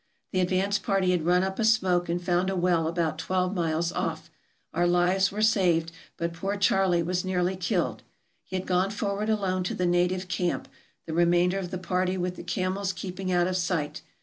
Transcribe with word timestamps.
The 0.31 0.39
advance 0.39 0.79
party 0.79 1.11
had 1.11 1.27
run 1.27 1.43
up 1.43 1.59
a 1.59 1.63
smoke 1.63 2.09
and 2.09 2.19
found 2.19 2.49
a 2.49 2.55
well 2.55 2.87
about 2.87 3.19
twelve 3.19 3.53
miles 3.53 3.91
off. 3.91 4.31
Our 4.73 4.87
lives 4.87 5.31
were 5.31 5.43
saved, 5.43 5.91
but 6.17 6.33
poor 6.33 6.57
Charley 6.57 7.03
was 7.03 7.23
nearly 7.23 7.55
killed. 7.55 8.01
He 8.43 8.55
had 8.55 8.65
gone 8.65 8.89
forward 8.89 9.29
alone 9.29 9.63
to 9.65 9.75
the 9.75 9.85
native 9.85 10.27
camp, 10.27 10.67
the 11.05 11.13
remainder 11.13 11.59
of 11.59 11.69
the 11.69 11.77
party 11.77 12.17
with 12.17 12.35
the 12.35 12.41
camels 12.43 12.93
keeping 12.93 13.31
out 13.31 13.45
of 13.45 13.55
sight. 13.55 14.01